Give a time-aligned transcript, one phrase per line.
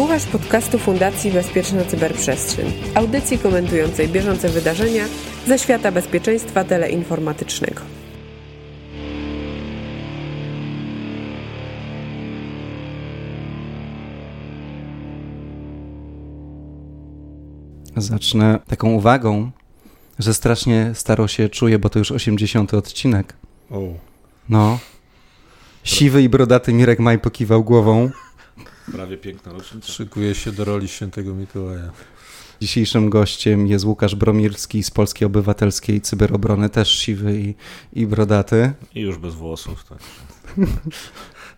[0.00, 5.04] Słuchasz podcastu Fundacji Bezpieczna Cyberprzestrzeń, audycji komentującej bieżące wydarzenia
[5.46, 7.80] ze świata bezpieczeństwa teleinformatycznego.
[17.96, 19.50] Zacznę taką uwagą,
[20.18, 23.36] że strasznie staro się czuję, bo to już 80 odcinek.
[23.70, 23.80] O.
[24.48, 24.78] No.
[25.84, 28.10] Siwy i brodaty Mirek Maj pokiwał głową.
[28.92, 29.92] Prawie piękna rocznica.
[29.92, 31.90] Szykuje się do roli świętego Mikołaja.
[32.60, 37.54] Dzisiejszym gościem jest Łukasz Bromirski z Polskiej Obywatelskiej Cyberobrony, też siwy i,
[37.92, 38.72] i brodaty.
[38.94, 39.84] I już bez włosów.
[39.84, 39.98] Tak.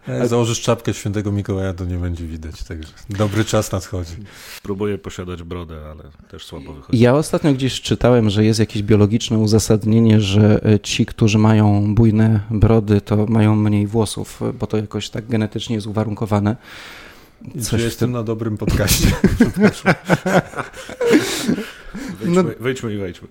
[0.08, 4.16] Jak założysz czapkę świętego Mikołaja, to nie będzie widać, także dobry czas nadchodzi.
[4.62, 6.98] Próbuję posiadać brodę, ale też słabo wychodzi.
[6.98, 12.40] Ja ostatnio gdzieś czytałem, że jest jakieś biologiczne uzasadnienie, że e, ci, którzy mają bujne
[12.50, 16.56] brody, to mają mniej włosów, bo to jakoś tak genetycznie jest uwarunkowane.
[17.62, 19.08] Coś jestem na dobrym podcaście.
[22.20, 23.28] Wejdźmy, No- wejdźmy i wejdźmy.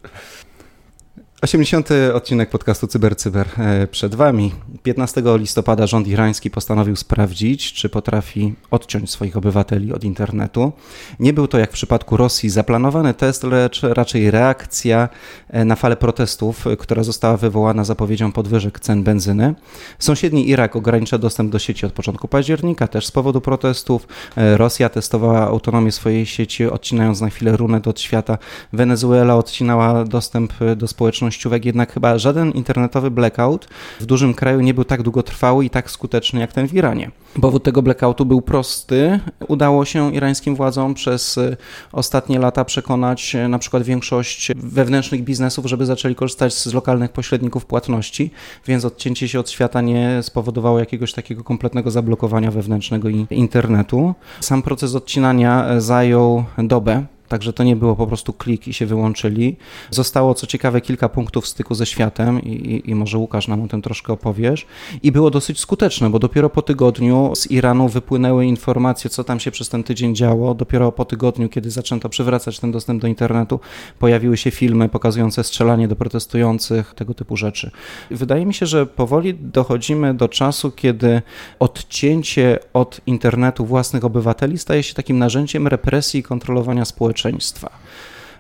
[1.42, 1.89] 80.
[2.14, 4.52] odcinek podcastu CyberCyber Cyber e, przed Wami.
[4.84, 10.72] 15 listopada rząd irański postanowił sprawdzić, czy potrafi odciąć swoich obywateli od internetu.
[11.20, 15.09] Nie był to jak w przypadku Rosji zaplanowany test, lecz raczej reakcja
[15.50, 19.55] e, na falę protestów, która została wywołana zapowiedzią podwyżek cen benzyny.
[20.00, 24.08] Sąsiedni Irak ogranicza dostęp do sieci od początku października, też z powodu protestów.
[24.38, 28.38] E, Rosja testowała autonomię swojej sieci, odcinając na chwilę runet od świata.
[28.73, 30.88] Wenezuela odcinała dostęp do
[31.32, 33.68] społecznościówek, jednak chyba żaden internetowy blackout
[34.00, 37.12] w dużym kraju nie był tak długotrwały i tak skuteczny jak ten w Iranie.
[37.42, 39.20] Powód tego blackoutu był prosty.
[39.48, 41.58] Udało się irańskim władzom przez e,
[41.92, 47.66] ostatnie lata przekonać e, na przykład większość wewnętrznych biznesów, żeby zaczęli korzystać z lokalnych pośredników
[47.66, 48.32] płatności,
[48.68, 54.14] więc odcięcie się od świata nie spowodowało jakiegoś takiego kompletnego zablokowania wewnętrznego internetu.
[54.40, 57.06] Sam proces odcinania e, zajął dobę.
[57.32, 59.58] Także to nie było po prostu klik i się wyłączyli.
[59.90, 63.67] Zostało, co ciekawe, kilka punktów styku ze światem i, i, i może Łukasz nam o
[63.67, 64.66] tym troszkę opowiesz.
[65.04, 69.52] I było dosyć skuteczne, bo dopiero po tygodniu z Iranu wypłynęły informacje, co tam się
[69.52, 70.54] przez ten tydzień działo.
[70.54, 73.60] Dopiero po tygodniu, kiedy zaczęto przywracać ten dostęp do internetu,
[74.00, 77.72] pojawiły się filmy pokazujące strzelanie do protestujących, tego typu rzeczy.
[78.11, 81.22] Wydaje mi się, że powoli dochodzimy do czasu, kiedy
[81.60, 87.20] odcięcie od internetu własnych obywateli staje się takim narzędziem represji i kontrolowania społeczeństwa.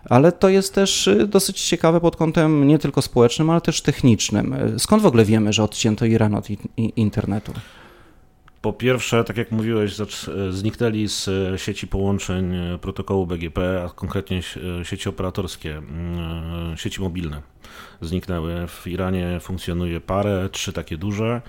[0.05, 4.55] Ale to jest też y, dosyć ciekawe pod kątem nie tylko społecznym, ale też technicznym.
[4.77, 6.47] Skąd w ogóle wiemy, że odcięto Iran od
[6.77, 7.53] internetu?
[8.61, 13.89] Po pierwsze, tak jak mówiłeś, zacz- zniknęli z e, sieci połączeń e, protokołu BGP, a
[13.89, 14.41] konkretnie
[14.81, 15.81] e, sieci operatorskie,
[16.73, 17.41] e, sieci mobilne
[18.01, 18.67] zniknęły.
[18.67, 21.41] W Iranie funkcjonuje parę, trzy takie duże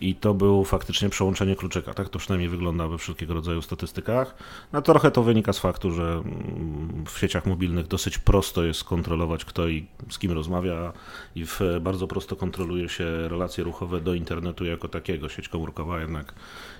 [0.00, 1.94] i to był faktycznie przełączenie kluczyka.
[1.94, 4.34] Tak to przynajmniej wygląda we wszelkiego rodzaju statystykach.
[4.72, 9.44] No trochę to wynika z faktu, że mm, w sieciach mobilnych dosyć prosto jest kontrolować
[9.44, 10.92] kto i z kim rozmawia
[11.34, 15.28] i w, bardzo prosto kontroluje się relacje ruchowe do internetu jako takiego.
[15.28, 16.34] Sieć komórkowa jednak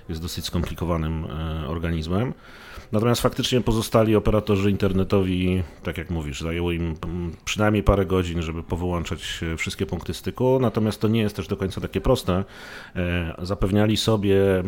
[0.09, 2.33] jest dosyć skomplikowanym e, organizmem.
[2.91, 6.95] Natomiast faktycznie pozostali operatorzy internetowi, tak jak mówisz, zajęło im
[7.45, 10.59] przynajmniej parę godzin, żeby powyłączać e, wszystkie punkty styku.
[10.59, 12.43] Natomiast to nie jest też do końca takie proste.
[12.95, 14.63] E, Zapewniali sobie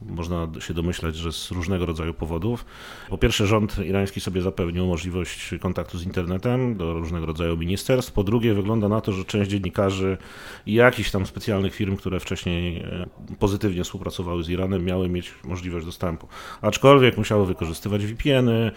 [0.00, 2.64] można się domyślać, że z różnego rodzaju powodów.
[3.08, 8.12] Po pierwsze, rząd irański sobie zapewnił możliwość kontaktu z internetem do różnego rodzaju ministerstw.
[8.12, 10.18] Po drugie, wygląda na to, że część dziennikarzy
[10.66, 13.06] i jakichś tam specjalnych firm, które wcześniej e,
[13.38, 16.28] pozytywnie współpracowały z Iranem, miały mieć możliwość dostępu.
[16.62, 18.70] Aczkolwiek musiały wykorzystywać VPN-y.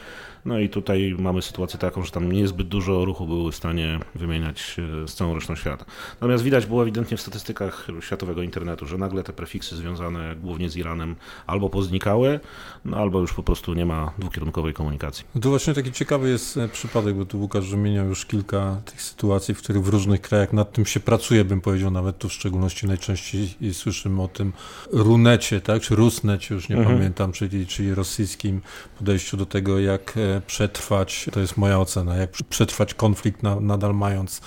[0.46, 4.59] No i tutaj mamy sytuację taką, że tam niezbyt dużo ruchu były w stanie wymieniać
[4.59, 5.86] się z całą resztą świata.
[6.13, 10.78] Natomiast widać było ewidentnie w statystykach światowego internetu, że nagle te prefiksy związane głównie z
[10.78, 11.09] Iranem
[11.47, 12.40] albo poznikały,
[12.86, 15.25] no albo już po prostu nie ma dwukierunkowej komunikacji.
[15.42, 19.53] To właśnie taki ciekawy jest e, przypadek, bo tu Łukasz wymieniał już kilka tych sytuacji,
[19.56, 22.88] w których w różnych krajach nad tym się pracuje, bym powiedział, nawet tu w szczególności
[22.88, 24.53] najczęściej słyszymy o tym
[24.92, 26.98] runecie, tak, czy rusnecie, już nie Mhm.
[26.98, 28.62] pamiętam, czyli, czyli rosyjskim
[28.98, 33.95] podejściu do tego, jak e, przetrwać, to jest moja ocena, jak przetrwać konflikt na, nadal
[33.95, 34.42] mając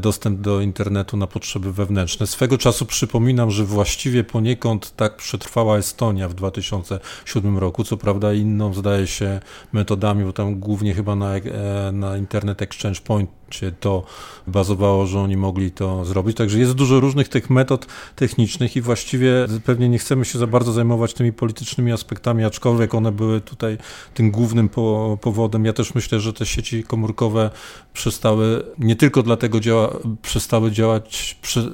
[0.00, 2.26] dostęp do internetu na potrzeby wewnętrzne.
[2.26, 8.74] Swego czasu przypominam, że właściwie poniekąd tak przetrwała Estonia w 2007 roku, co prawda inną
[8.74, 9.40] zdaje się
[9.72, 14.02] metodami, bo tam głównie chyba na, e, na Internet Exchange Point internecie to
[14.46, 16.36] bazowało, że oni mogli to zrobić.
[16.36, 20.72] Także jest dużo różnych tych metod technicznych i właściwie pewnie nie chcemy się za bardzo
[20.72, 23.78] zajmować tymi politycznymi aspektami, aczkolwiek one były tutaj
[24.14, 25.64] tym głównym po, powodem.
[25.64, 27.50] Ja też myślę, że te sieci komórkowe
[27.92, 31.72] przestały nie tylko dlatego działa, przestały działać przy,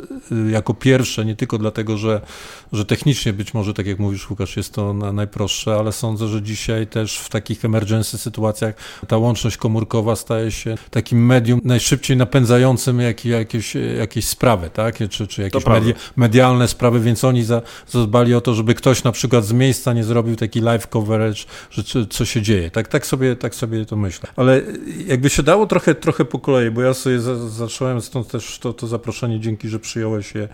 [0.51, 2.21] jako pierwsze, nie tylko dlatego, że,
[2.73, 6.43] że technicznie być może, tak jak mówisz Łukasz, jest to na, najprostsze, ale sądzę, że
[6.43, 8.75] dzisiaj też w takich emergency sytuacjach
[9.09, 14.99] ta łączność komórkowa staje się takim medium najszybciej napędzającym jak, jakieś, jakieś sprawy, tak?
[15.11, 19.13] czy, czy jakieś media, medialne sprawy, więc oni za, zadbali o to, żeby ktoś na
[19.13, 22.71] przykład z miejsca nie zrobił taki live coverage, że co, co się dzieje.
[22.71, 24.29] Tak, tak, sobie, tak sobie to myślę.
[24.37, 24.63] Ale
[25.07, 28.73] jakby się dało trochę, trochę po kolei, bo ja sobie za, zacząłem, stąd też to,
[28.73, 30.49] to zaproszenie, dzięki, że przyjąłeś je.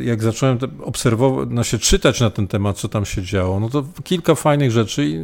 [0.00, 3.84] Jak zacząłem obserwować, no się czytać na ten temat, co tam się działo, no to
[4.04, 5.18] kilka fajnych rzeczy i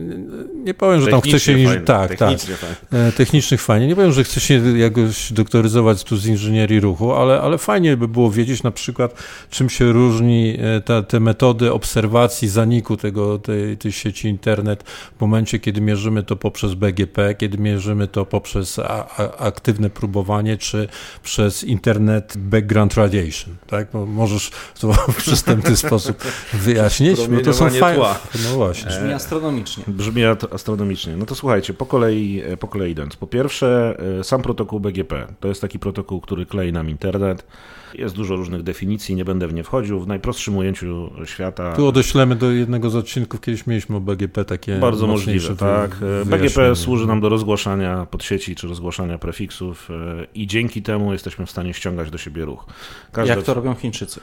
[0.65, 1.53] nie powiem, że tam chce się...
[1.53, 2.41] Fajne, tak, tak.
[2.41, 3.13] Fajne.
[3.13, 3.87] Technicznych fajnie.
[3.87, 8.09] Nie powiem, że chce się jakoś doktoryzować tu z inżynierii ruchu, ale, ale fajnie by
[8.09, 9.15] było wiedzieć na przykład,
[9.51, 14.83] czym się różni e, ta, te metody obserwacji zaniku tego, tej, tej sieci internet
[15.19, 20.57] w momencie, kiedy mierzymy to poprzez BGP, kiedy mierzymy to poprzez a, a, aktywne próbowanie,
[20.57, 20.89] czy
[21.23, 23.95] przez internet background radiation, tak?
[23.95, 24.51] No, możesz
[24.81, 28.05] to w przystępny sposób wyjaśnić, bo to są fajne.
[28.45, 28.91] No właśnie.
[28.91, 29.85] Brzmi astronomicznie.
[29.87, 31.17] Brzmi astronomicznie.
[31.17, 33.17] No to słuchajcie, po kolei, po kolei idąc.
[33.17, 35.22] Po pierwsze, e, sam protokół BGP.
[35.41, 37.47] To jest taki protokół, który klei nam internet.
[37.95, 40.01] Jest dużo różnych definicji, nie będę w nie wchodził.
[40.01, 41.73] W najprostszym ujęciu świata.
[41.73, 44.79] Tu odeślemy do jednego z odcinków, kiedyś mieliśmy o BGP takie.
[44.79, 45.97] Bardzo możliwe, tak.
[46.25, 51.51] BGP służy nam do rozgłaszania podsieci czy rozgłaszania prefiksów e, i dzięki temu jesteśmy w
[51.51, 52.67] stanie ściągać do siebie ruch.
[53.13, 53.35] Każde...
[53.35, 54.21] Jak to robią Chińczycy?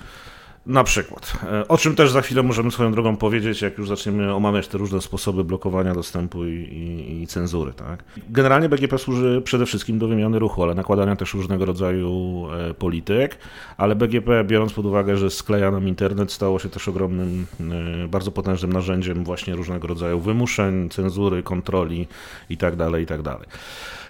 [0.69, 1.33] Na przykład.
[1.43, 4.77] E, o czym też za chwilę możemy swoją drogą powiedzieć, jak już zaczniemy omawiać te
[4.77, 7.73] różne sposoby blokowania dostępu i, i, i, cenzury.
[7.73, 8.03] Tak?
[8.29, 13.37] Generalnie BGP służy przede wszystkim do wymiany ruchu, ale nakładania też różnego rodzaju e, polityk,
[13.77, 18.31] ale BGP, biorąc pod uwagę, że skleja nam internet, stało się też ogromnym, e, bardzo
[18.31, 22.07] potężnym narzędziem właśnie różnego rodzaju wymuszeń, cenzury, kontroli
[22.49, 22.77] itd.
[22.91, 23.23] Tak itd.
[23.23, 23.47] Tak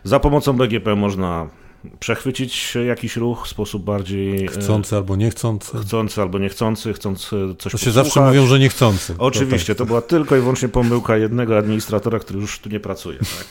[0.03, 1.49] za pomocą BGP można
[1.99, 4.45] przechwycić jakiś ruch w sposób bardziej...
[4.45, 5.77] E, chcący albo niechcący.
[5.77, 9.15] Chcący albo niechcący, chcący coś To się zawsze mówią, że niechcący.
[9.17, 9.77] Oczywiście, to, tak.
[9.77, 13.19] to była tylko i wyłącznie pomyłka jednego administratora, który już tu nie pracuje.
[13.19, 13.47] Tak?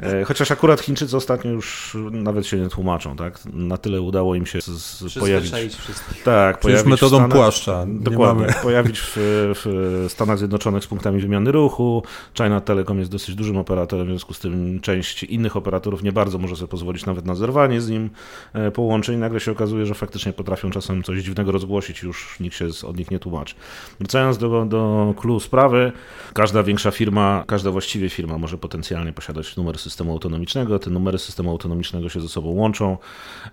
[0.00, 3.16] E, chociaż akurat Chińczycy ostatnio już nawet się nie tłumaczą.
[3.16, 3.40] Tak?
[3.52, 5.52] Na tyle udało im się z, pojawić...
[5.76, 6.22] wszystkich.
[6.22, 7.86] Tak, pojawić metodą Stanach, płaszcza.
[7.88, 8.46] Dokładnie.
[8.46, 8.54] Mamy...
[8.62, 12.02] Pojawić w, w Stanach Zjednoczonych z punktami wymiany ruchu.
[12.34, 16.38] China Telecom jest dosyć dużym operatorem, w związku z tym część innych operatorów nie bardzo
[16.38, 18.10] może sobie pozwolić nawet na zerwanie z nim
[18.52, 22.66] e, połączeń, nagle się okazuje, że faktycznie potrafią czasem coś dziwnego rozgłosić już nikt się
[22.86, 23.54] od nich nie tłumaczy.
[23.98, 25.92] Wracając do, do clue sprawy,
[26.34, 30.78] każda większa firma, każda właściwie firma może potencjalnie posiadać numer systemu autonomicznego.
[30.78, 32.98] Te numery systemu autonomicznego się ze sobą łączą.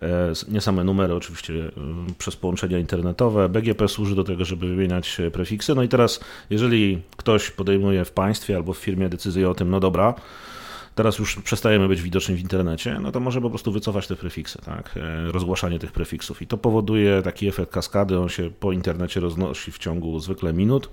[0.02, 1.72] E, nie same numery, oczywiście e,
[2.18, 3.50] przez połączenia internetowe.
[3.50, 5.76] BGP służy do tego, żeby wymieniać prefiksy.
[5.76, 6.20] No i teraz,
[6.50, 10.14] jeżeli ktoś podejmuje w państwie albo w firmie decyzję o tym, no dobra,
[11.00, 14.60] teraz już przestajemy być widoczni w internecie, no to może po prostu wycofać te prefiksy,
[14.66, 14.98] tak?
[14.98, 16.42] E, rozgłaszanie tych prefiksów.
[16.42, 20.90] I to powoduje taki efekt kaskady, on się po internecie roznosi w ciągu zwykle minut,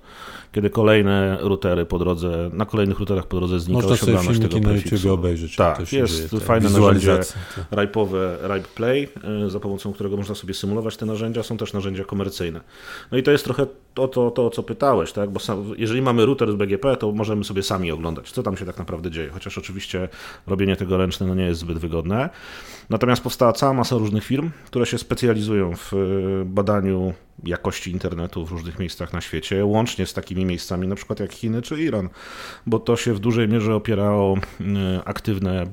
[0.53, 5.15] kiedy kolejne routery po drodze, na kolejnych routerach po drodze znika Można osiągalność tego prefiksu.
[5.15, 5.57] obejrzeć.
[5.57, 7.21] Tak, jest dzieje, fajne narzędzie
[7.71, 9.09] RIPE-owe, RIPE Play,
[9.47, 12.61] e, za pomocą którego można sobie symulować te narzędzia, są też narzędzia komercyjne.
[13.13, 15.31] No i to jest trochę to, to, to o co pytałeś, tak?
[15.31, 18.65] Bo sam, jeżeli mamy router z BGP, to możemy sobie sami oglądać, co tam się
[18.65, 20.09] tak naprawdę dzieje, chociaż oczywiście
[20.47, 22.31] robienie tego ręczne no nie jest zbyt wygodne.
[22.91, 25.97] Natomiast powstała cała masa różnych firm, które się specjalizują w e,
[26.45, 27.13] badaniu
[27.45, 31.63] jakości internetu w różnych miejscach na świecie, łącznie z takimi miejscami na przykład jak Chiny
[31.63, 32.09] czy Iran,
[32.67, 34.65] bo to się w dużej mierze opiera o e,
[35.05, 35.67] aktywne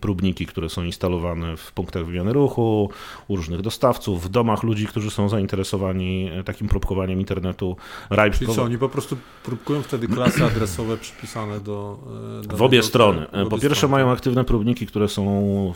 [0.00, 2.90] próbniki, które są instalowane w punktach wymiany ruchu,
[3.28, 7.76] u różnych dostawców, w domach ludzi, którzy są zainteresowani e, takim próbkowaniem internetu.
[8.10, 11.98] RIPE Czyli co, oni po prostu próbkują wtedy klasy adresowe przypisane do...
[12.42, 13.26] do w obie strony.
[13.50, 15.24] Po pierwsze mają aktywne próbniki, które są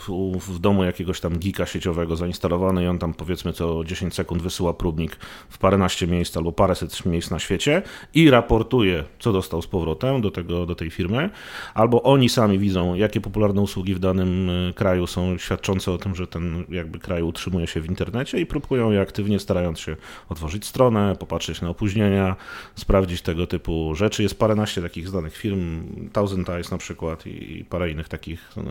[0.07, 4.41] w, w domu jakiegoś tam gika sieciowego zainstalowane i on tam powiedzmy co 10 sekund
[4.41, 5.17] wysyła próbnik
[5.49, 7.81] w paręnaście miejsc albo paręset miejsc na świecie
[8.13, 11.29] i raportuje, co dostał z powrotem do, tego, do tej firmy,
[11.73, 16.15] albo oni sami widzą, jakie popularne usługi w danym e, kraju są świadczące o tym,
[16.15, 19.95] że ten jakby kraj utrzymuje się w internecie i próbują je aktywnie, starając się
[20.29, 22.35] otworzyć stronę, popatrzeć na opóźnienia,
[22.75, 24.23] sprawdzić tego typu rzeczy.
[24.23, 28.61] Jest paręnaście takich znanych firm, Thousand Eyes na przykład i parę innych takich e,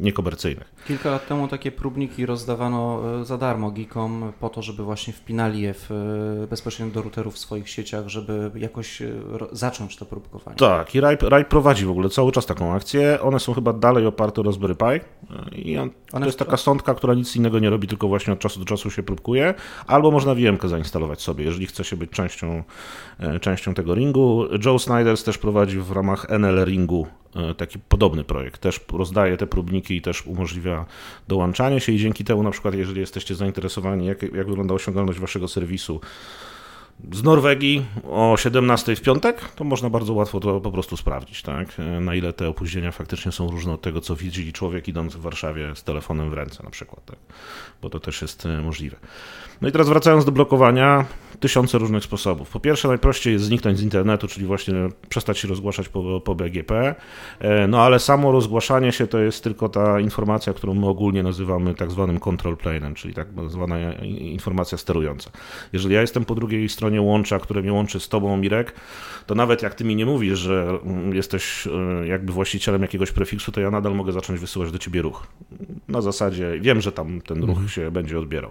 [0.00, 0.74] niekomercyjnych.
[0.86, 5.60] Kilka lat temu takie próbniki rozdawano e, za darmo geekom po to, żeby właśnie wpinali
[5.60, 9.02] je w w, bezpośrednio do routerów w swoich sieciach, żeby jakoś
[9.52, 10.56] zacząć to próbkowanie.
[10.56, 13.18] Tak, i RAI, RAI prowadzi w ogóle cały czas taką akcję.
[13.20, 14.84] One są chyba dalej oparte o Raspberry Pi.
[15.52, 18.58] I on, to jest taka sądka, która nic innego nie robi, tylko właśnie od czasu
[18.60, 19.54] do czasu się próbkuje.
[19.86, 22.62] Albo można VM-kę zainstalować sobie, jeżeli chce się być częścią,
[23.40, 24.44] częścią tego ringu.
[24.64, 27.06] Joe Snyders też prowadzi w ramach NL Ringu
[27.56, 28.60] taki podobny projekt.
[28.60, 30.84] Też rozdaje te próbniki i też umożliwia
[31.28, 35.48] dołączanie się i dzięki temu na przykład, jeżeli jesteście zainteresowani, jak, jak wygląda osiągalność waszego
[35.48, 36.00] serwisu
[37.12, 41.68] z Norwegii o 17 w piątek, to można bardzo łatwo to po prostu sprawdzić, tak?
[42.00, 45.76] na ile te opóźnienia faktycznie są różne od tego, co widzi człowiek idąc w Warszawie
[45.76, 47.18] z telefonem w ręce na przykład, tak?
[47.82, 48.96] bo to też jest e, możliwe.
[49.60, 51.04] No i teraz wracając do blokowania,
[51.40, 52.50] tysiące różnych sposobów.
[52.50, 54.74] Po pierwsze, najprościej jest zniknąć z internetu, czyli właśnie
[55.08, 56.94] przestać się rozgłaszać po, po BGP,
[57.38, 61.74] e, no ale samo rozgłaszanie się to jest tylko ta informacja, którą my ogólnie nazywamy
[61.74, 65.30] tak zwanym control planem, czyli tak zwana informacja sterująca.
[65.72, 68.74] Jeżeli ja jestem po drugiej stronie łącza, które mnie łączy z tobą, Mirek,
[69.26, 70.78] to nawet jak ty mi nie mówisz, że
[71.12, 75.26] jesteś e, jakby właścicielem jakiegoś prefiksu, to ja nadal mogę zacząć wysyłać do ciebie ruch.
[75.88, 77.68] Na zasadzie wiem, że tam ten ruch mhm.
[77.68, 78.50] się będzie odbierał.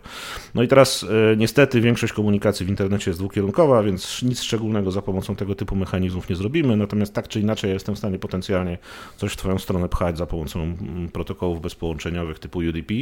[0.56, 1.04] No i teraz
[1.34, 2.77] e, niestety większość komunikacji w internecie
[3.08, 6.78] jest dwukierunkowa, więc nic szczególnego za pomocą tego typu mechanizmów nie zrobimy.
[6.78, 8.78] Natomiast tak czy inaczej, ja jestem w stanie potencjalnie
[9.18, 12.94] coś w Twoją stronę pchać za pomocą mm, protokołów bezpołączeniowych typu UDP.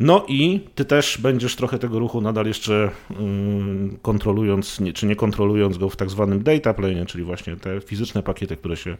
[0.00, 5.78] No i Ty też będziesz trochę tego ruchu nadal jeszcze mm, kontrolując, czy nie kontrolując
[5.78, 8.96] go w tak zwanym data plane, czyli właśnie te fizyczne pakiety, które się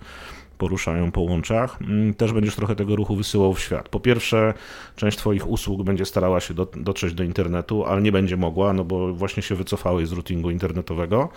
[0.58, 3.88] poruszają po łączach, mm, też będziesz trochę tego ruchu wysyłał w świat.
[3.88, 4.54] Po pierwsze,
[4.96, 8.84] część Twoich usług będzie starała się do, dotrzeć do internetu, ale nie będzie mogła, no
[8.84, 11.29] bo właśnie się wycofały z routingu internetowego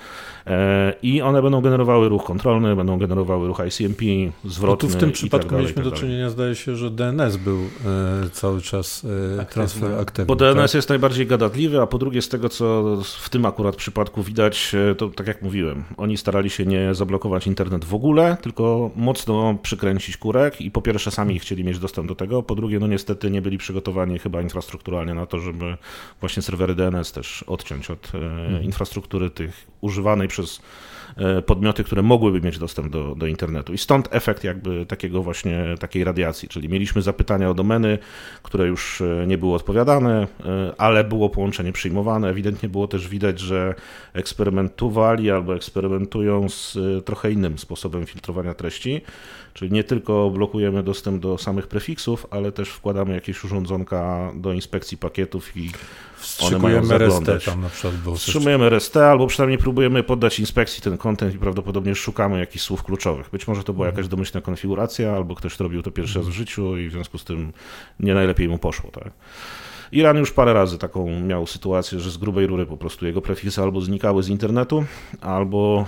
[0.48, 4.06] e, i one będą generowały ruch kontrolny, będą generowały ruch ICMP,
[4.46, 6.92] zwrotny no tu w tym tak przypadku dalej, mieliśmy tak do czynienia, zdaje się, że
[6.92, 9.06] DNS był e, cały czas
[9.40, 10.26] e, transfer aktywny.
[10.26, 10.74] Bo DNS tak?
[10.74, 15.10] jest najbardziej gadatliwy, a po drugie z tego, co w tym akurat przypadku widać, to
[15.10, 20.62] tak jak mówiłem, oni starali się nie zablokować internet w ogóle, tylko mocno przykręcić kurek
[20.62, 23.58] i po pierwsze sami chcieli mieć dostęp do tego, po drugie no niestety nie byli
[23.58, 25.78] przygotowani chyba infrastrukturalnie na to, żeby
[26.20, 28.12] właśnie serwery DNS też odciąć od.
[28.62, 30.62] Infrastruktury tych używanej przez
[31.46, 33.74] podmioty, które mogłyby mieć dostęp do, do internetu.
[33.74, 37.98] I stąd efekt jakby takiego właśnie takiej radiacji, czyli mieliśmy zapytania o domeny,
[38.44, 42.30] które już e, nie były odpowiadane, e, ale było połączenie przyjmowane.
[42.30, 43.76] Ewidentnie było też widać, że
[44.14, 49.02] eksperymentowali albo eksperymentują z trochę innym sposobem filtrowania treści.
[49.54, 54.98] Czyli nie tylko blokujemy dostęp do samych prefiksów, ale też wkładamy jakieś urządzonka do inspekcji
[54.98, 55.72] pakietów i
[56.42, 57.36] one mają zaglądać.
[57.36, 61.40] RST tam na przykład było Wstrzymujemy RST albo przynajmniej próbujemy poddać inspekcji ten kontent i
[61.40, 63.30] prawdopodobnie szukamy jakichś słów kluczowych.
[63.30, 66.78] Być może to była jakaś domyślna konfiguracja, albo ktoś robił to pierwszy raz w życiu
[66.78, 67.54] i w związku z tym
[68.00, 68.92] nie najlepiej mu poszło.
[68.92, 69.14] Tak?
[69.92, 73.62] Iran już parę razy taką miał sytuację, że z grubej rury po prostu jego prefiksy
[73.62, 74.86] albo znikały z internetu,
[75.22, 75.86] albo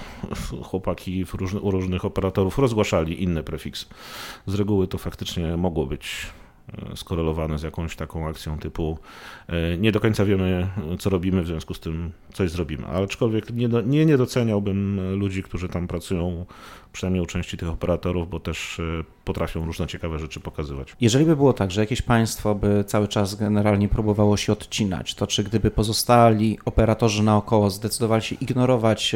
[0.63, 3.86] chłopaki różny, u różnych operatorów rozgłaszali inne prefiksy.
[4.46, 6.28] Z reguły to faktycznie mogło być
[6.96, 9.00] skorelowane z jakąś taką akcją typu
[9.48, 10.68] e, nie do końca wiemy,
[11.00, 12.88] co robimy, w związku z tym coś zrobimy.
[12.88, 16.46] Aczkolwiek nie, nie, nie doceniałbym ludzi, którzy tam pracują
[16.93, 20.95] przynajmniej u części tych operatorów, bo też e, potrafią różne ciekawe rzeczy pokazywać.
[21.01, 25.27] Jeżeli by było tak, że jakieś państwo by cały czas generalnie próbowało się odcinać, to
[25.27, 29.15] czy gdyby pozostali operatorzy naokoło zdecydowali się ignorować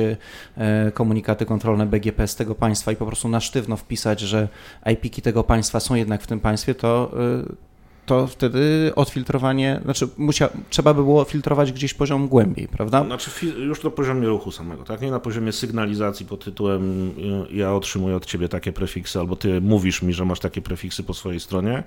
[0.58, 4.48] e, komunikaty kontrolne BGP z tego państwa i po prostu na sztywno wpisać, że
[4.94, 7.12] IP-ki tego państwa są jednak w tym państwie, to
[7.50, 7.65] e,
[8.06, 13.04] to wtedy odfiltrowanie, znaczy musia, trzeba by było filtrować gdzieś poziom głębiej, prawda?
[13.06, 15.02] Znaczy już na poziomie ruchu samego, tak?
[15.02, 17.12] Nie na poziomie sygnalizacji pod tytułem
[17.52, 21.14] ja otrzymuję od ciebie takie prefiksy, albo ty mówisz mi, że masz takie prefiksy po
[21.14, 21.84] swojej stronie,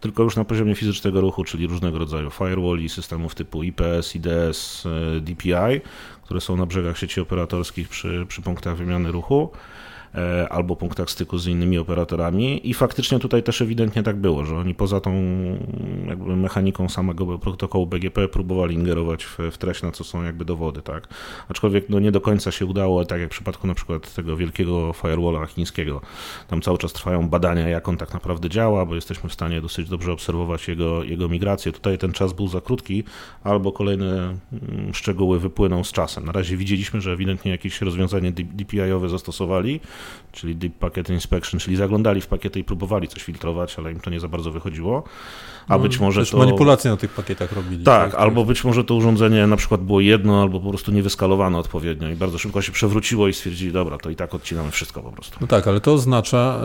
[0.00, 4.86] tylko już na poziomie fizycznego ruchu, czyli różnego rodzaju firewall i systemów typu IPS, IDS,
[4.86, 5.80] e, DPI,
[6.22, 9.50] które są na brzegach sieci operatorskich przy, przy punktach wymiany ruchu.
[10.14, 14.56] E, albo punktach styku z innymi operatorami i faktycznie tutaj też ewidentnie tak było, że
[14.56, 15.12] oni poza tą
[16.08, 20.82] jakby mechaniką samego protokołu BGP próbowali ingerować w, w treść, na co są jakby dowody,
[20.82, 21.08] tak.
[21.48, 24.92] Aczkolwiek no nie do końca się udało, tak jak w przypadku na przykład tego wielkiego
[24.92, 26.00] firewalla chińskiego.
[26.48, 29.88] Tam cały czas trwają badania, jak on tak naprawdę działa, bo jesteśmy w stanie dosyć
[29.88, 31.72] dobrze obserwować jego, jego migrację.
[31.72, 33.04] Tutaj ten czas był za krótki,
[33.44, 36.24] albo kolejne mm, szczegóły wypłyną z czasem.
[36.24, 39.80] Na razie widzieliśmy, że ewidentnie jakieś rozwiązanie DPI-owe zastosowali,
[40.32, 44.10] czyli Deep Packet Inspection, czyli zaglądali w pakiety i próbowali coś filtrować, ale im to
[44.10, 45.02] nie za bardzo wychodziło.
[45.68, 46.36] A no, być może to...
[46.36, 47.84] manipulacje na tych pakietach robili.
[47.84, 51.58] Tak, tak, albo być może to urządzenie na przykład było jedno, albo po prostu niewyskalowane
[51.58, 55.12] odpowiednio i bardzo szybko się przewróciło i stwierdzili, dobra, to i tak odcinamy wszystko po
[55.12, 55.38] prostu.
[55.40, 56.60] No tak, ale to oznacza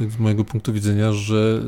[0.00, 1.60] e, z mojego punktu widzenia, że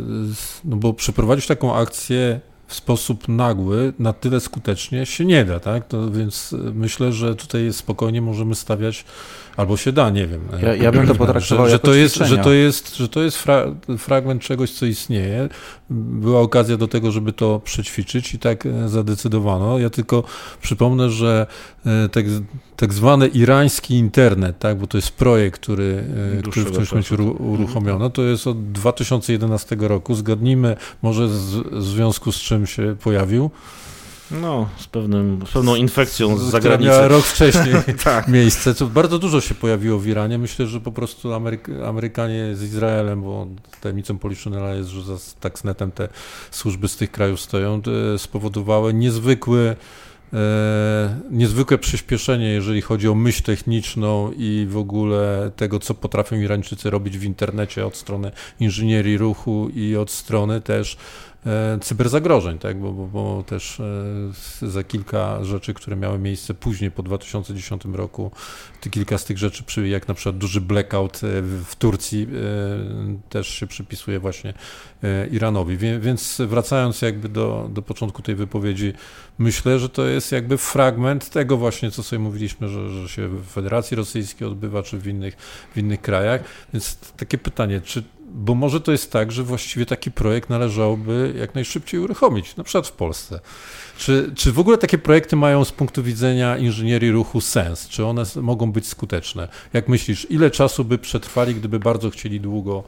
[0.64, 5.88] no bo przeprowadzić taką akcję w sposób nagły na tyle skutecznie się nie da, tak?
[5.88, 9.04] To więc myślę, że tutaj spokojnie możemy stawiać
[9.56, 10.40] albo się da, nie wiem.
[10.62, 13.36] Ja, ja bym to potraktował że, że, to jest, że to jest, że to jest
[13.36, 13.64] fra,
[13.98, 15.48] fragment czegoś, co istnieje.
[15.90, 19.78] Była okazja do tego, żeby to przećwiczyć i tak e, zadecydowano.
[19.78, 20.24] Ja tylko
[20.62, 21.46] przypomnę, że
[21.86, 22.24] e, tak,
[22.76, 26.04] tak zwany irański internet, tak, bo to jest projekt, który,
[26.38, 30.14] e, który w którymś momencie uruchomiono, to jest od 2011 roku.
[30.14, 33.50] Zgadnijmy może z, w związku z czym się pojawił.
[34.30, 36.90] No, z, pewnym, z pewną infekcją z, z zagranicy.
[36.90, 38.28] Miała rok wcześniej tak.
[38.28, 40.38] miejsce, co bardzo dużo się pojawiło w Iranie.
[40.38, 43.46] Myślę, że po prostu Ameryk Amerykanie z Izraelem, bo
[43.80, 46.08] tajemnicą Poliszynela jest, że za Stuxnetem te
[46.50, 47.82] służby z tych krajów stoją,
[48.16, 49.76] spowodowały niezwykły E,
[51.30, 57.18] niezwykłe przyspieszenie, jeżeli chodzi o myśl techniczną i w ogóle tego, co potrafią Irańczycy robić
[57.18, 58.30] w internecie od strony
[58.60, 61.25] inżynierii ruchu i od strony też E,
[61.80, 62.80] cyberzagrożeń, tak?
[62.80, 68.30] bo, bo, bo też e, za kilka rzeczy, które miały miejsce później po 2010 roku,
[68.90, 72.26] kilka z tych rzeczy, jak na przykład duży blackout e, w Turcji,
[73.28, 74.54] też się przypisuje właśnie
[75.30, 75.76] Iranowi.
[76.00, 78.92] Więc wracając jakby do, do początku tej wypowiedzi,
[79.38, 83.46] myślę, że to jest jakby fragment tego właśnie, co sobie mówiliśmy, że, że się w
[83.46, 85.36] Federacji Rosyjskiej odbywa, czy w innych,
[85.74, 86.44] w innych krajach.
[86.72, 88.02] Więc takie pytanie, czy
[88.36, 92.86] bo może to jest tak, że właściwie taki projekt należałoby jak najszybciej uruchomić, na przykład
[92.86, 93.40] w Polsce.
[93.98, 97.88] Czy, czy w ogóle takie projekty mają z punktu widzenia inżynierii ruchu sens?
[97.88, 99.48] Czy one mogą być skuteczne?
[99.72, 102.84] Jak myślisz, ile czasu by przetrwali, gdyby bardzo chcieli długo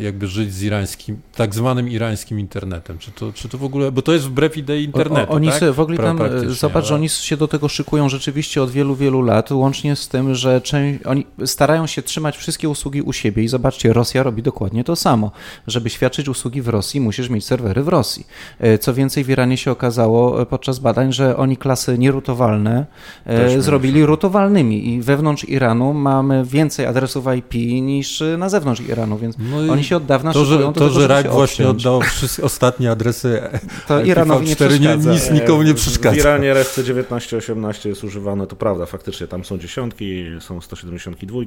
[0.00, 2.98] jakby żyć z irańskim, tak zwanym irańskim internetem.
[2.98, 5.70] Czy to, czy to w ogóle, bo to jest wbrew idei internetu, o, Oni tak?
[5.72, 6.84] w ogóle tam, zobacz, ale...
[6.84, 10.60] że oni się do tego szykują rzeczywiście od wielu, wielu lat, łącznie z tym, że
[10.60, 14.96] część, oni starają się trzymać wszystkie usługi u siebie i zobaczcie, Rosja robi dokładnie to
[14.96, 15.30] samo.
[15.66, 18.26] Żeby świadczyć usługi w Rosji, musisz mieć serwery w Rosji.
[18.58, 22.86] E, co więcej, w Iranie się okazało e, podczas badań, że oni klasy nierutowalne
[23.24, 29.36] Też zrobili rutowalnymi i wewnątrz Iranu mamy więcej adresów IP niż na zewnątrz Iranu więc
[29.38, 32.90] no oni się od dawna to, że, to, to, że Rak właśnie oddał wszystkie ostatnie
[32.90, 33.42] adresy
[33.88, 35.12] to Iranowi nie przeszkadza.
[35.12, 36.16] nic nikomu nie przeszkadza.
[36.16, 41.38] W Iranie RFC 1918 jest używane, to prawda, faktycznie tam są dziesiątki, są 172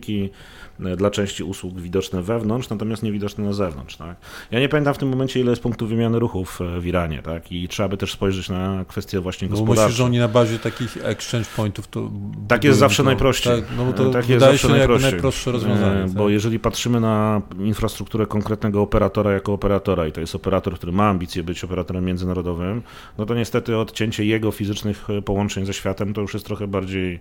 [0.85, 3.97] e, dla części usług widoczne wewnątrz, natomiast niewidoczne na zewnątrz.
[3.97, 4.15] Tak?
[4.51, 7.51] Ja nie pamiętam w tym momencie, ile jest punktów wymiany ruchów e, w Iranie tak?
[7.51, 9.75] i trzeba by też spojrzeć na kwestie właśnie gospodarcze.
[9.75, 12.11] Bo myślisz, że oni na bazie takich exchange pointów to...
[12.47, 13.61] Tak jest zawsze najprościej.
[13.61, 15.11] Tak, no bo to tak jest zawsze najprościej.
[15.11, 16.05] najprostsze rozwiązanie.
[16.07, 16.33] Bo tak.
[16.33, 21.43] jeżeli patrzymy na infrastrukturę konkretnego operatora jako operatora i to jest operator, który ma ambicje
[21.43, 22.81] być operatorem międzynarodowym,
[23.17, 27.19] no to niestety odcięcie jego fizycznych e, połączeń ze światem to już jest trochę bardziej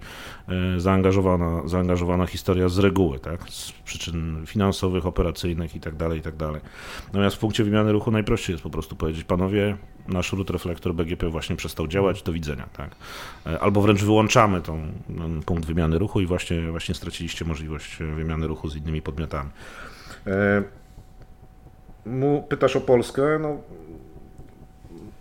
[0.48, 3.50] e, zaangażowana, zaangażowana historia z reguły, tak?
[3.50, 6.52] z przyczyn finansowych, operacyjnych itd., tak itd.
[6.52, 6.62] Tak
[7.06, 9.76] Natomiast w punkcie wymiany ruchu najprościej jest po prostu powiedzieć, panowie,
[10.10, 12.90] nasz root reflektor BGP właśnie przestał działać, do widzenia, tak?
[13.46, 18.46] E, albo wręcz wyłączamy tą, ten punkt wymiany ruchu i właśnie, właśnie straciliście możliwość wymiany
[18.46, 19.50] ruchu z innymi podmiotami.
[20.26, 20.62] E,
[22.06, 23.56] mu pytasz o Polskę, no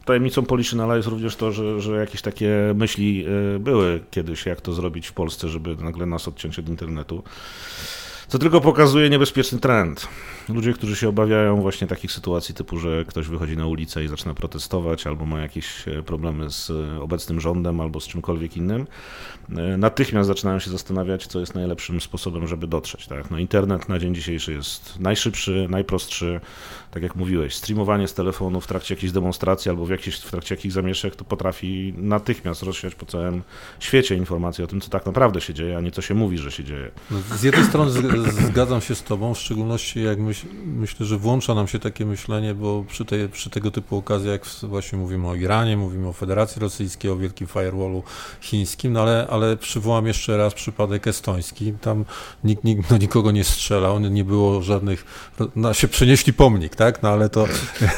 [0.06, 3.26] tajemnicą Poliszynala jest również to, że, że jakieś takie myśli
[3.56, 7.24] e, były kiedyś, jak to zrobić w Polsce, żeby nagle nas odciąć od internetu.
[8.30, 10.08] Co tylko pokazuje niebezpieczny trend.
[10.50, 14.34] Ludzie, którzy się obawiają właśnie takich sytuacji typu, że ktoś wychodzi na ulicę i zaczyna
[14.34, 18.88] protestować, albo ma jakieś e, problemy z obecnym rządem, albo z czymkolwiek innym,
[19.58, 23.08] E, natychmiast zaczynają się zastanawiać, co jest najlepszym sposobem, żeby dotrzeć.
[23.08, 23.32] Tak?
[23.32, 26.40] No, internet na dzień dzisiejszy jest najszybszy, najprostszy.
[26.92, 30.56] Tak jak mówiłeś, streamowanie z telefonu w trakcie jakiejś demonstracji albo w, jakieś, w trakcie
[30.56, 33.42] jakichś zamieszek to potrafi natychmiast rozsiać po całym
[33.80, 36.52] świecie informacje o tym, co tak naprawdę się dzieje, a nie co się mówi, że
[36.52, 36.92] się dzieje.
[37.12, 37.92] No, z jednej strony
[38.48, 42.54] zgadzam się z Tobą, w szczególności jak myśl, myślę, że włącza nam się takie myślenie,
[42.54, 46.62] bo przy, tej, przy tego typu okazji, jak właśnie mówimy o Iranie, mówimy o Federacji
[46.62, 48.04] Rosyjskiej, o wielkim firewallu
[48.42, 51.74] chińskim, no ale, ale przywołam jeszcze raz przypadek estoński.
[51.82, 52.06] Tam
[52.44, 55.06] nikt, nikt no, nikogo nie strzelał, nie było żadnych.
[55.56, 57.04] No, się przenieśli pomnik, tak?
[57.04, 57.48] No ale to,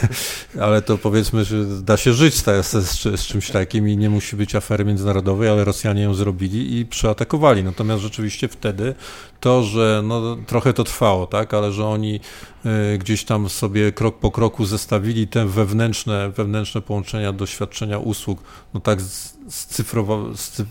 [0.66, 4.36] ale to powiedzmy, że da się żyć z, z, z, czymś takim i nie musi
[4.36, 7.64] być afery międzynarodowej, ale Rosjanie ją zrobili i przeatakowali.
[7.64, 8.96] Natomiast rzeczywiście wtedy
[9.40, 11.54] to, że no, trochę to trwało, tak?
[11.54, 12.20] Ale że oni
[12.96, 18.40] y, gdzieś tam sobie krok po kroku zestawili te wewnętrzne, wewnętrzne połączenia doświadczenia usług,
[18.74, 19.78] no tak z, z,
[20.36, 20.64] z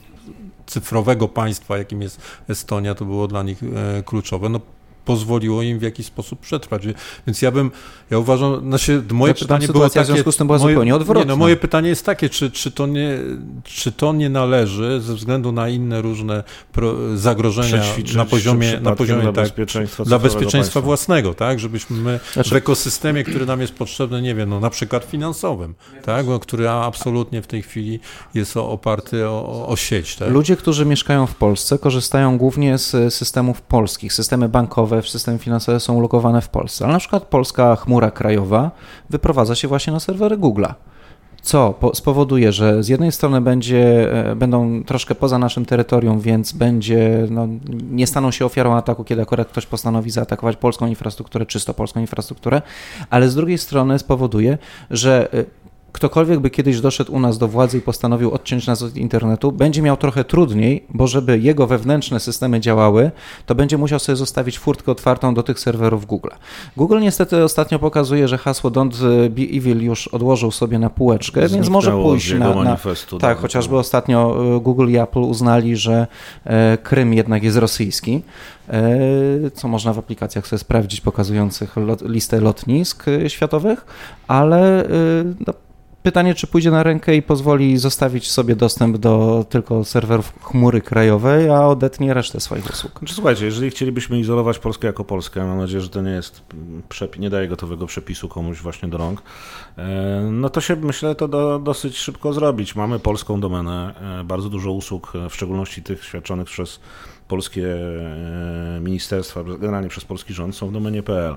[0.67, 4.49] cyfrowego państwa, jakim jest Estonia, to było dla nich e, kluczowe.
[4.49, 4.61] No,
[5.05, 6.83] pozwoliło im w jakiś sposób przetrwać.
[7.27, 7.71] Więc ja bym,
[8.11, 10.05] ja uważam, znaczy moje Znaczy, pytanie było takie...
[10.05, 11.25] w związku z tym była moje, zupełnie odwrotna.
[11.25, 13.19] Nie, no moje pytanie jest takie, czy, czy, to nie,
[13.65, 17.83] czy to nie należy ze względu na inne różne pro, zagrożenia
[18.15, 22.53] na poziomie, na poziomie dla tak, bezpieczeństwa dla bezpieczeństwa własnego, tak, żebyśmy my Znaczy- w
[22.53, 27.43] ekosystemie, który nam jest potrzebny, nie wiem, no na przykład finansowym, tak, bo, który absolutnie
[27.43, 28.01] w tej chwili
[28.35, 30.31] jest oparty o, o sieć, tak.
[30.31, 34.13] Ludzie, którzy mieszkają w Polsce, korzystają głównie z systemów polskich.
[34.13, 36.85] Systemy bankowe, systemy finansowe są ulokowane w Polsce.
[36.85, 38.71] Ale na przykład polska chmura krajowa
[39.11, 40.75] wyprowadza się właśnie na serwery Google'a.
[41.43, 46.53] Co po, spowoduje, że z jednej strony będzie, e, będą troszkę poza naszym terytorium, więc
[46.53, 47.49] będzie, no,
[47.91, 52.63] nie staną się ofiarą ataku, kiedy akurat ktoś postanowi zaatakować polską infrastrukturę, czysto polską infrastrukturę,
[53.11, 54.59] ale z drugiej strony spowoduje,
[54.91, 55.45] że e,
[55.93, 59.83] ktokolwiek by kiedyś doszedł u nas do władzy i postanowił odciąć nas od internetu, będzie
[59.83, 63.11] miał trochę trudniej, bo żeby jego wewnętrzne systemy działały,
[63.47, 66.29] to będzie musiał sobie zostawić furtkę otwartą do tych serwerów Google.
[66.77, 71.69] Google niestety ostatnio pokazuje, że hasło Don't be evil już odłożył sobie na półeczkę, więc
[71.69, 72.77] może pójść na, na,
[73.21, 76.07] tak, No, chociażby ostatnio e, Google i Apple uznali, że
[76.45, 78.23] e, Krym jednak jest rosyjski,
[78.69, 83.87] e, co można w aplikacjach sobie sprawdzić pokazujących lot, listę lotnisk e, światowych,
[84.29, 84.85] ale
[85.47, 85.53] no,
[86.03, 91.51] pytanie, czy pójdzie na rękę i pozwoli zostawić sobie dostęp do tylko serwerów chmury krajowej,
[91.51, 92.99] a odetnie resztę swoich usług.
[92.99, 96.43] Znaczy, słuchajcie, jeżeli chcielibyśmy izolować Polskę jako Polskę, mam nadzieję, że to nie jest
[97.19, 99.23] nie daje gotowego przepisu komuś właśnie do rąk,
[99.77, 102.77] e, no to się myślę to do, dosyć szybko zrobić.
[102.77, 106.81] Mamy polską domenę, e, bardzo dużo usług, e, w szczególności tych świadczonych przez
[107.29, 107.67] polskie
[108.81, 111.37] ministerstwa, generalnie przez polski rząd są w domenie.pl.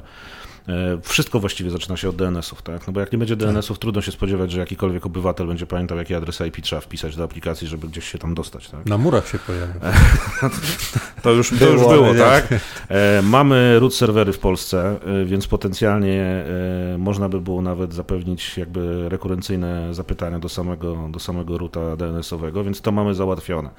[0.67, 2.87] E, Wszystko właściwie zaczyna się od DNS-ów, tak?
[2.87, 6.15] No bo jak nie będzie DNS-ów, trudno się spodziewać, że jakikolwiek obywatel będzie pamiętał, jaki
[6.15, 8.85] adres IP trzeba wpisać do aplikacji, żeby gdzieś się tam dostać, tak?
[8.85, 9.81] Na murach się pojawił.
[11.23, 12.47] To już to Było, już było tak?
[12.89, 16.21] E, mamy root serwery w Polsce, e, więc potencjalnie
[16.93, 22.63] e, można by było nawet zapewnić jakby rekurencyjne zapytania do samego, do samego roota DNS-owego,
[22.63, 23.69] więc to mamy załatwione.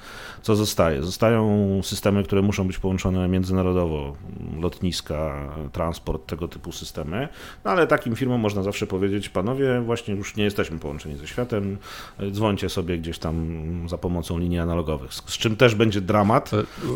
[0.41, 1.03] Co zostaje?
[1.03, 4.15] Zostają systemy, które muszą być połączone międzynarodowo,
[4.59, 7.27] lotniska, transport, tego typu systemy,
[7.65, 11.77] no ale takim firmom można zawsze powiedzieć, panowie, właśnie już nie jesteśmy połączeni ze światem,
[12.19, 13.45] e, dzwońcie sobie gdzieś tam
[13.89, 16.51] za pomocą linii analogowych, z, czym też będzie dramat,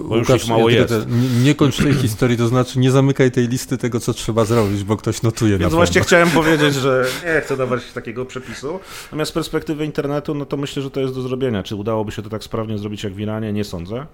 [0.10, 0.90] bo już ich mało ja jest.
[0.90, 4.46] te- Nie, nie kończ tej historii, to znaczy nie zamykaj tej listy tego, co trzeba
[4.46, 5.78] zrobić, bo ktoś notuje na Więc pewno.
[5.78, 8.80] właśnie chciałem powiedzieć, że nie chcę dawać takiego przepisu.
[9.04, 11.64] Natomiast z perspektywy internetu, no to myślę, że to jest do zrobienia.
[11.64, 13.54] Czy udałoby się to tak sprawnie zrobić jak w Iranie?
[13.54, 14.06] Nie sądzę.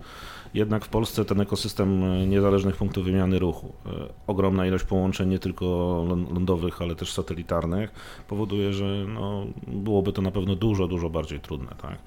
[0.56, 3.90] Jednak w Polsce ten ekosystem e, niezależnych punktów wymiany ruchu, e,
[4.28, 5.66] ogromna ilość połączeń nie tylko
[6.10, 7.92] lą- lądowych, ale też satelitarnych,
[8.28, 11.76] powoduje, że no, byłoby to na pewno dużo, dużo bardziej trudne.
[11.82, 11.98] Tak?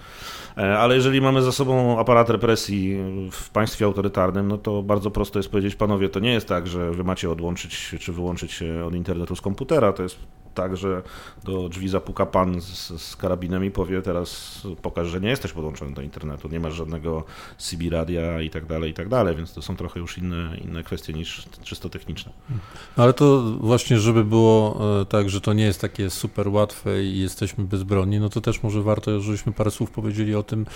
[0.56, 2.96] E, Ale jeżeli mamy za sobą aparat represji
[3.30, 6.90] w państwie autorytarnym, no to bardzo prosto jest powiedzieć, panowie, to nie jest tak, że
[6.90, 10.18] wy macie odłączyć czy wyłączyć się od internetu z komputera, to jest
[10.54, 11.02] tak, że
[11.44, 15.94] do drzwi zapuka pan z, z karabinem i powie teraz pokaż, że nie jesteś podłączony
[15.94, 17.24] do internetu, nie masz żadnego
[17.58, 20.82] CB radia i tak dalej, i tak dalej, więc to są trochę już inne, inne
[20.82, 22.32] kwestie niż czysto techniczne.
[22.50, 27.04] No Ale to właśnie, żeby było e, tak, że to nie jest takie super łatwe
[27.04, 30.66] i jesteśmy bezbronni, no to też może warto, żebyśmy parę słów powiedzieli o tym,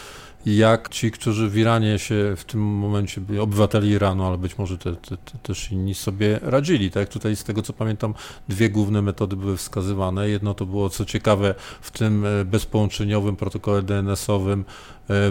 [0.46, 4.96] jak ci, którzy w Iranie się w tym momencie obywateli Iranu, ale być może te,
[4.96, 6.90] te, te, też inni sobie radzili.
[6.90, 8.14] Tak, tutaj z tego co pamiętam,
[8.48, 10.28] dwie główne metody były wskazywane.
[10.28, 14.64] Jedno to było, co ciekawe, w tym e, bezpołączeniowym protokole DNS-owym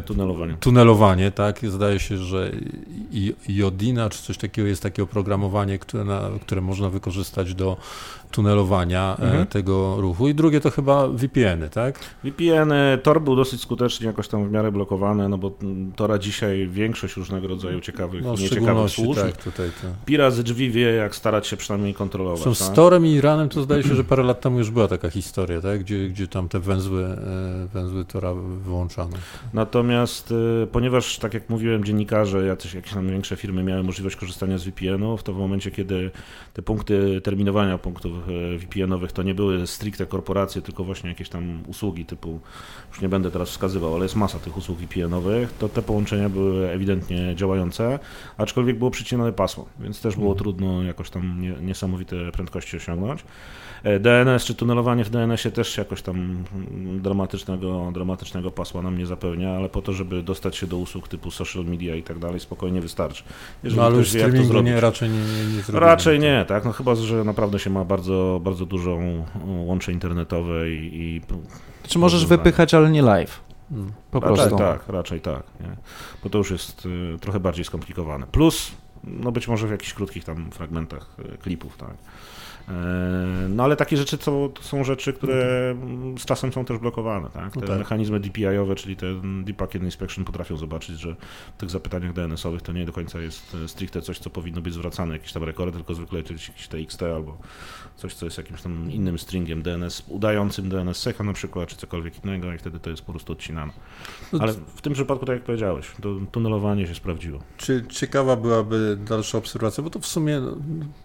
[0.05, 0.53] Tunelowanie.
[0.59, 1.59] tunelowanie, tak?
[1.69, 2.51] Zdaje się, że
[3.11, 7.77] i- Jodina czy coś takiego jest takie oprogramowanie, które, na, które można wykorzystać do
[8.31, 9.47] tunelowania e, Mhm.
[9.47, 10.27] tego ruchu.
[10.27, 11.99] I drugie to chyba VPN-y, tak?
[12.23, 15.51] VPN, y, Tor był dosyć skutecznie jakoś tam w miarę blokowany, no bo
[15.95, 19.19] Tora dzisiaj większość różnego rodzaju ciekawych No, nieciekawych służb.
[19.21, 19.87] tak, tutaj to.
[20.05, 22.39] Pirat z drzwi wie, jak starać się przynajmniej kontrolować.
[22.43, 22.75] Zresztą z tak?
[22.75, 25.79] Torem i Iranem to zdaje się, że parę lat temu już była taka historia, tak?
[25.79, 27.17] Gdzie, gdzie tam te węzły, e,
[27.73, 28.33] węzły Tora
[28.65, 29.17] wyłączano.
[29.61, 34.57] Natomiast y, ponieważ, tak jak mówiłem, dziennikarze, jacyś, jakieś tam większe firmy miały możliwość korzystania
[34.57, 36.11] z VPN-ów, to w momencie, kiedy
[36.53, 41.63] te punkty terminowania punktów y, VPN-owych to nie były stricte korporacje, tylko właśnie jakieś tam
[41.67, 42.39] usługi typu,
[42.89, 46.69] już nie będę teraz wskazywał, ale jest masa tych usług VPN-owych, to te połączenia były
[46.69, 47.99] ewidentnie działające,
[48.37, 53.23] aczkolwiek było przycinane pasmo, więc też było trudno jakoś tam nie, niesamowite prędkości osiągnąć.
[53.83, 59.05] E, DNS czy tunelowanie w DNS-ie też jakoś tam mm, dramatycznego, dramatycznego pasła nam nie
[59.05, 62.39] zapewnia, ale po to, żeby dostać się do usług typu social media i tak dalej,
[62.39, 63.23] spokojnie wystarczy.
[63.63, 64.71] Jeżeli No ale już ktoś wie, jak to zrobić.
[64.71, 65.79] nie, raczej nie, nie, nie zrobimy.
[65.79, 66.65] Raczej nie, tak?
[66.65, 71.21] No chyba, że naprawdę się ma bardzo, bardzo dużą e, łącze internetowe i, i
[71.87, 73.39] Czy możesz wypychać, ale nie live?
[73.71, 73.91] Mm.
[74.11, 74.57] Po raczej prostu.
[74.57, 75.75] tak, raczej tak, nie?
[76.23, 78.27] bo to już jest y, trochę bardziej skomplikowane.
[78.27, 78.71] Plus
[79.03, 81.93] no być może w jakichś krótkich tam fragmentach klipów, tak.
[82.69, 85.75] E, no ale takie rzeczy to, to, są rzeczy, które
[86.17, 87.29] z czasem są też blokowane.
[87.29, 87.53] Tak?
[87.53, 87.79] Te no tak.
[87.79, 91.15] mechanizmy DPI-owe, czyli ten Deep Packet Inspection potrafią zobaczyć, że
[91.57, 95.13] w tych zapytaniach DNS-owych to nie do końca jest stricte coś, co powinno być zwracane,
[95.13, 97.37] jakiś tam rekord, tylko zwykle jakiś TXT albo
[97.95, 102.25] coś, co jest jakimś tam innym stringiem DNS, udającym DNS secha na przykład, czy cokolwiek
[102.25, 103.73] innego i wtedy to jest po prostu odcinane.
[104.33, 107.39] No ale w tym przypadku, tak jak powiedziałeś, to tunelowanie się sprawdziło.
[107.57, 110.55] Czy ciekawa byłaby dalsza obserwacja, bo to w sumie no,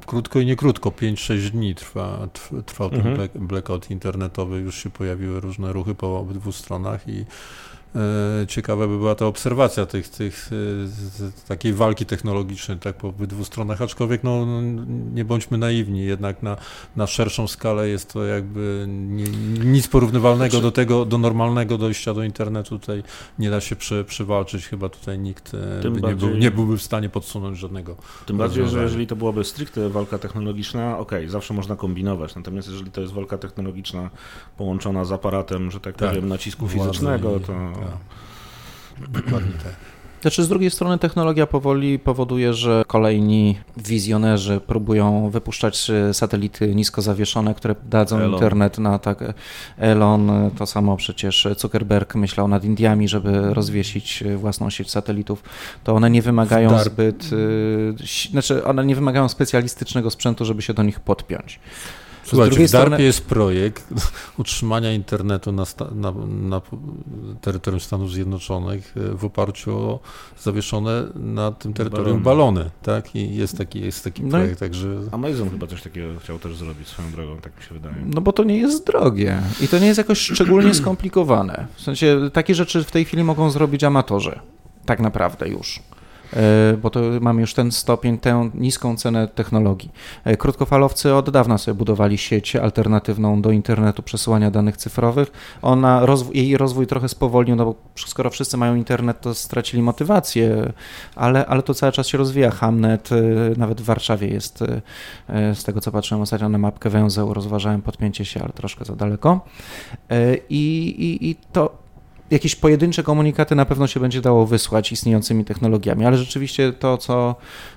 [0.06, 2.28] krótko i nie krótko, 5-6 dni trwa,
[2.66, 3.28] trwał ten mhm.
[3.34, 7.24] blackout internetowy, już się pojawiły różne ruchy po obydwu stronach i
[8.48, 10.50] ciekawa by była ta obserwacja tych, tych,
[11.20, 14.62] e, takiej walki technologicznej tak po obydwu stronach, aczkolwiek no, no,
[15.14, 16.56] nie bądźmy naiwni, jednak na,
[16.96, 19.24] na szerszą skalę jest to jakby nie,
[19.64, 22.78] nic porównywalnego znaczy, do tego, do normalnego dojścia do internetu.
[22.78, 23.02] Tutaj
[23.38, 26.78] nie da się przy, przywalczyć, chyba tutaj nikt e, by bardziej, nie, był, nie byłby
[26.78, 27.96] w stanie podsunąć żadnego.
[28.26, 32.68] Tym bardziej, że jeżeli to byłaby stricte walka technologiczna, okej, okay, zawsze można kombinować, natomiast
[32.68, 34.10] jeżeli to jest walka technologiczna
[34.56, 36.08] połączona z aparatem, że tak, tak.
[36.08, 37.52] powiem, nacisku fizycznego, to
[39.08, 39.74] Dokładnie tak.
[40.26, 47.54] Znaczy, z drugiej strony technologia powoli powoduje, że kolejni wizjonerzy próbują wypuszczać satelity nisko zawieszone,
[47.54, 48.32] które dadzą Elon.
[48.32, 49.18] internet na tak.
[49.78, 55.42] Elon, to samo przecież Zuckerberg myślał nad Indiami, żeby rozwiesić własną sieć satelitów.
[55.84, 60.82] To one nie wymagają zbyt, y, znaczy one nie wymagają specjalistycznego sprzętu, żeby się do
[60.82, 61.60] nich podpiąć.
[62.26, 63.02] Słuchajcie, w DARPie strony...
[63.02, 63.84] jest projekt
[64.38, 66.60] utrzymania internetu na, na, na,
[67.40, 70.00] terytorium Stanów Zjednoczonych e, w oparciu o
[70.40, 73.16] zawieszone na tym terytorium balony, balony tak?
[73.16, 75.00] I jest taki, jest taki no projekt, także...
[75.12, 77.96] Amazon chyba coś takiego chciał też zrobić swoją drogą, tak mi się wydaje.
[78.14, 81.66] No bo to nie jest drogie i to nie jest jakoś szczególnie skomplikowane.
[81.74, 84.38] W sensie takie rzeczy w tej chwili mogą zrobić amatorzy,
[84.86, 85.80] tak naprawdę już.
[86.32, 89.92] E, bo to mamy już ten stopień, tę niską cenę technologii.
[90.24, 95.32] E, krótkofalowcy od dawna sobie budowali sieć alternatywną do internetu przesyłania danych cyfrowych.
[95.62, 100.72] Ona, jej rozwój trochę spowolnił, no bo skoro wszyscy mają internet, to stracili motywację,
[101.16, 102.50] ale, ale to cały czas się rozwija.
[102.50, 103.16] Hamnet e,
[103.56, 104.64] nawet w Warszawie jest,
[105.54, 109.40] z tego co patrzyłem ostatnio na mapkę węzeł, rozważałem podpięcie się, ale troszkę za daleko.
[110.50, 111.85] I, i, i to
[112.30, 117.34] jakieś pojedyncze komunikaty na pewno się będzie dało wysłać istniejącymi technologiami, ale rzeczywiście to, co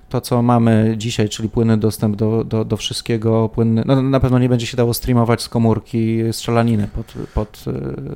[0.10, 4.40] to, co mamy dzisiaj, czyli płynny dostęp do, do, do wszystkiego, płynny, no, na pewno
[4.40, 7.66] nie będzie się dało streamować z komórki strzelaniny pod, pod,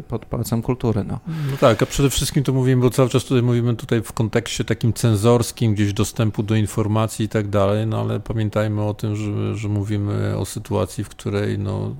[0.07, 1.03] pod pałacem kultury.
[1.03, 1.19] No.
[1.27, 4.65] no tak, a przede wszystkim to mówimy, bo cały czas tutaj mówimy tutaj w kontekście
[4.65, 9.57] takim cenzorskim, gdzieś dostępu do informacji i tak dalej, no ale pamiętajmy o tym, że,
[9.57, 11.95] że mówimy o sytuacji, w której no,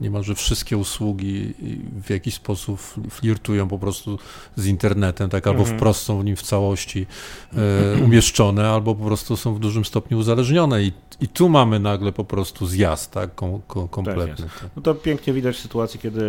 [0.00, 1.54] niemalże wszystkie usługi
[2.04, 4.18] w jakiś sposób flirtują po prostu
[4.56, 5.78] z internetem, tak, albo mhm.
[5.78, 7.06] wprost są w nim w całości
[7.52, 11.80] e, umieszczone, albo po prostu prostu są w dużym stopniu uzależnione i, i tu mamy
[11.80, 14.46] nagle po prostu zjazd, tak, kom, kom, kompletny.
[14.46, 16.22] Tak no to pięknie widać w sytuacji, kiedy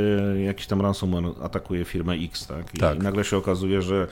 [0.45, 3.03] jakiś tam ransomware atakuje firmę X, tak, i tak.
[3.03, 4.07] nagle się okazuje, że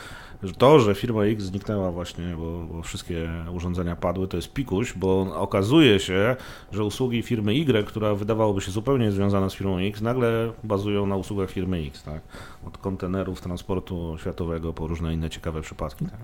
[0.57, 5.35] to, że firma X zniknęła właśnie, bo, bo, wszystkie urządzenia padły, to jest pikuś, bo
[5.35, 6.35] okazuje się,
[6.71, 11.15] że usługi firmy Y, która wydawałoby się zupełnie związana z firmą X, nagle bazują na
[11.15, 12.21] usługach firmy X, tak?
[12.67, 16.05] Od kontenerów, transportu światowego po różne inne ciekawe przypadki.
[16.05, 16.19] Tak?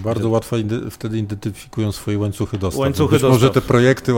[0.00, 0.56] Bardzo łatwo
[0.90, 2.80] wtedy identyfikują swoje łańcuchy dostaw.
[2.80, 3.30] Łańcuchy dostaw.
[3.30, 4.12] Może te projekty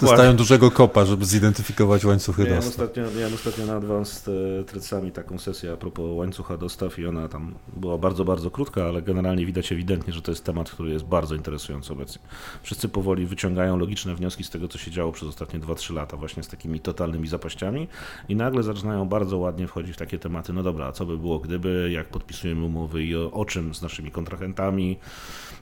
[0.00, 2.72] dostają dużego kopa, żeby zidentyfikować łańcuchy miałem dostaw.
[2.74, 7.28] Ostatnio, miałem ostatnio na Advanced e, Trecami taką sesję a propos łańcucha dostaw i ona
[7.28, 11.04] tam była bardzo, bardzo krótka, ale generalnie widać ewidentnie, że to jest temat, który jest
[11.04, 12.22] bardzo interesujący obecnie.
[12.62, 16.42] Wszyscy powoli wyciągają logiczne wnioski z tego, co się działo przez ostatnie 2-3 lata, właśnie
[16.42, 17.88] z takimi totalnymi zapaściami
[18.28, 21.38] i nagle zaczynają bardzo ładnie wchodzić w takie tematy, no dobra, a co by było
[21.38, 24.96] gdyby, jak podpisujemy umowy i o, o czym z naszymi kontrahentami,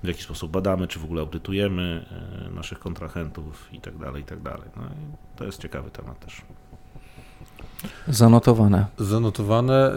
[0.03, 2.05] w jaki sposób badamy, czy w ogóle audytujemy
[2.49, 4.69] e, naszych kontrahentów i tak dalej, i tak dalej.
[4.77, 6.43] No i to jest ciekawy temat też.
[8.09, 8.87] Zanotowane.
[8.99, 9.93] Zanotowane,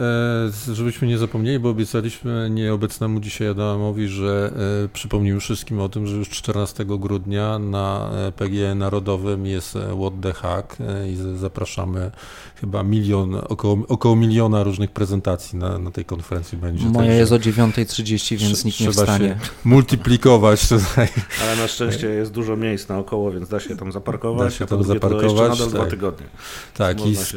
[0.68, 4.54] e, żebyśmy nie zapomnieli, bo obiecaliśmy nieobecnemu dzisiaj Adamowi, że
[4.86, 10.34] e, przypomnimy wszystkim o tym, że już 14 grudnia na PGE Narodowym jest What the
[10.34, 10.78] Hack
[11.10, 12.12] i zapraszamy
[12.56, 16.86] chyba milion, około, około miliona różnych prezentacji na, na tej konferencji będzie.
[16.86, 19.38] Moja jest o 9.30, więc nikt nie wstanie.
[19.66, 21.08] multiplikować tutaj.
[21.44, 24.54] Ale na szczęście jest dużo miejsc naokoło, więc da się tam zaparkować.
[24.54, 25.50] Da się tam zaparkować.
[25.50, 25.70] Nadal tak.
[25.70, 26.28] dwa tygodnie.
[26.74, 27.32] Tak, i z,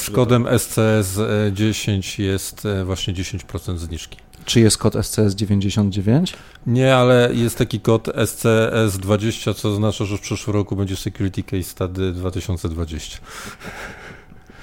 [0.00, 4.18] z kodem SCS10 jest e, właśnie 10% zniżki.
[4.44, 6.34] Czy jest kod SCS99?
[6.66, 11.62] Nie, ale jest taki kod SCS20, co oznacza, że w przyszłym roku będzie Security Case
[11.62, 13.18] Study 2020.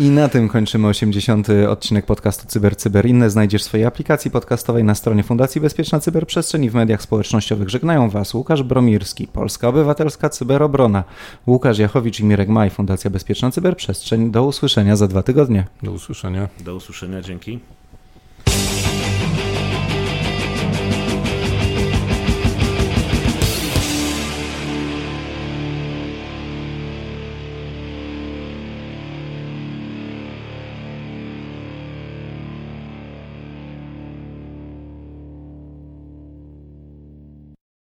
[0.01, 1.47] I na tym kończymy 80.
[1.69, 3.05] odcinek podcastu Cyber Cyber.
[3.05, 7.69] Inne znajdziesz w swojej aplikacji podcastowej na stronie Fundacji Bezpieczna Cyberprzestrzeń i w mediach społecznościowych.
[7.69, 11.03] Żegnają Was Łukasz Bromirski, Polska Obywatelska Cyberobrona,
[11.47, 14.31] Łukasz Jachowicz i Mirek Maj, Fundacja Bezpieczna Cyberprzestrzeń.
[14.31, 15.67] Do usłyszenia za dwa tygodnie.
[15.83, 16.47] Do usłyszenia.
[16.59, 17.59] Do usłyszenia, dzięki.